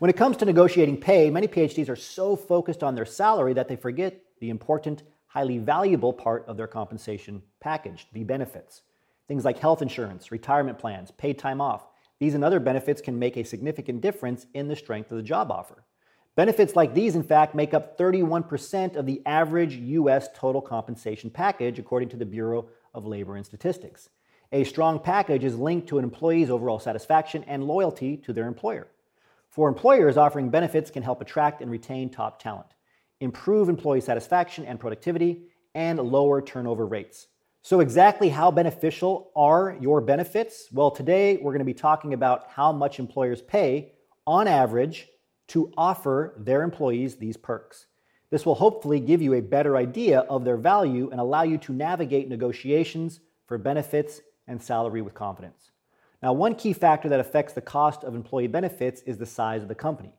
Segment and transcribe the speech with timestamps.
[0.00, 3.68] When it comes to negotiating pay, many PhDs are so focused on their salary that
[3.68, 8.80] they forget the important, highly valuable part of their compensation package, the benefits.
[9.28, 11.86] Things like health insurance, retirement plans, paid time off.
[12.18, 15.50] These and other benefits can make a significant difference in the strength of the job
[15.50, 15.84] offer.
[16.34, 20.30] Benefits like these, in fact, make up 31% of the average U.S.
[20.34, 24.08] total compensation package, according to the Bureau of Labor and Statistics.
[24.50, 28.86] A strong package is linked to an employee's overall satisfaction and loyalty to their employer.
[29.50, 32.68] For employers, offering benefits can help attract and retain top talent,
[33.20, 35.42] improve employee satisfaction and productivity,
[35.74, 37.26] and lower turnover rates.
[37.62, 40.68] So, exactly how beneficial are your benefits?
[40.72, 43.92] Well, today we're going to be talking about how much employers pay
[44.26, 45.08] on average
[45.48, 47.86] to offer their employees these perks.
[48.30, 51.72] This will hopefully give you a better idea of their value and allow you to
[51.72, 55.69] navigate negotiations for benefits and salary with confidence.
[56.22, 59.68] Now, one key factor that affects the cost of employee benefits is the size of
[59.68, 60.12] the company.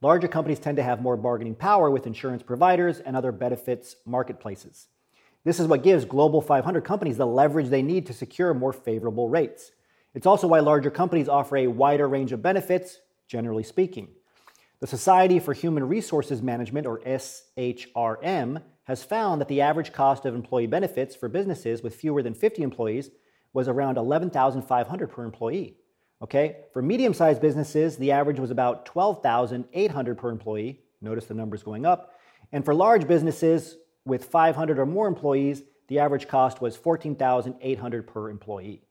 [0.00, 4.88] Larger companies tend to have more bargaining power with insurance providers and other benefits marketplaces.
[5.44, 9.28] This is what gives Global 500 companies the leverage they need to secure more favorable
[9.28, 9.72] rates.
[10.14, 14.08] It's also why larger companies offer a wider range of benefits, generally speaking.
[14.80, 20.34] The Society for Human Resources Management, or SHRM, has found that the average cost of
[20.34, 23.10] employee benefits for businesses with fewer than 50 employees
[23.54, 25.76] was around 11,500 per employee.
[26.20, 26.56] Okay?
[26.74, 30.80] For medium-sized businesses, the average was about 12,800 per employee.
[31.00, 32.12] Notice the numbers going up.
[32.52, 38.28] And for large businesses with 500 or more employees, the average cost was 14,800 per
[38.28, 38.82] employee.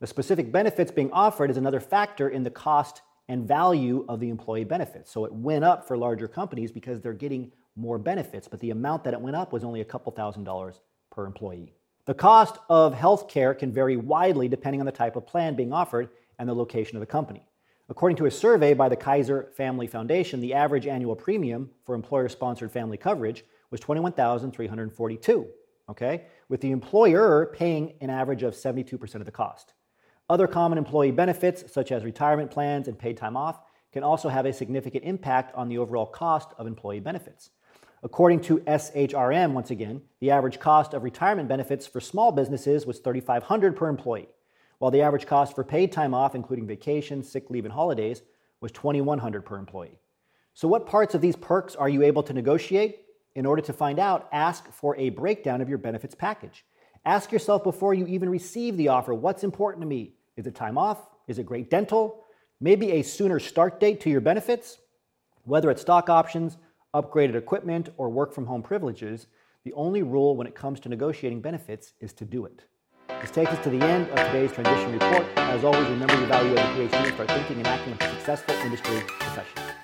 [0.00, 4.28] The specific benefits being offered is another factor in the cost and value of the
[4.28, 5.10] employee benefits.
[5.10, 9.04] So it went up for larger companies because they're getting more benefits, but the amount
[9.04, 11.72] that it went up was only a couple thousand dollars per employee.
[12.04, 15.72] The cost of health care can vary widely depending on the type of plan being
[15.72, 17.46] offered and the location of the company.
[17.88, 22.28] According to a survey by the Kaiser Family Foundation, the average annual premium for employer
[22.28, 25.46] sponsored family coverage was 21,342,
[25.90, 26.26] okay?
[26.48, 29.74] With the employer paying an average of 72% of the cost.
[30.28, 33.60] Other common employee benefits, such as retirement plans and paid time off,
[33.92, 37.50] can also have a significant impact on the overall cost of employee benefits.
[38.04, 43.00] According to SHRM, once again, the average cost of retirement benefits for small businesses was
[43.00, 44.28] $3,500 per employee,
[44.78, 48.22] while the average cost for paid time off, including vacation, sick leave, and holidays,
[48.60, 50.00] was $2,100 per employee.
[50.52, 52.98] So, what parts of these perks are you able to negotiate?
[53.36, 56.64] In order to find out, ask for a breakdown of your benefits package.
[57.04, 60.14] Ask yourself before you even receive the offer what's important to me?
[60.36, 60.98] Is it time off?
[61.28, 62.24] Is it great dental?
[62.60, 64.78] Maybe a sooner start date to your benefits?
[65.44, 66.58] Whether it's stock options,
[66.94, 69.26] upgraded equipment, or work from home privileges,
[69.64, 72.64] the only rule when it comes to negotiating benefits is to do it.
[73.20, 75.26] This takes us to the end of today's transition report.
[75.36, 78.10] As always, remember the value of a PhD and start thinking and acting like a
[78.16, 79.81] successful industry professional.